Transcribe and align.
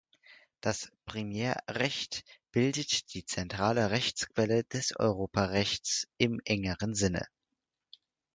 Das 0.61 0.91
Primärrecht 1.05 2.23
bildet 2.51 3.13
die 3.13 3.23
zentrale 3.23 3.91
Rechtsquelle 3.91 4.63
des 4.63 4.95
Europarechts 4.95 6.07
im 6.17 6.41
engeren 6.43 6.95
Sinne. 6.95 7.27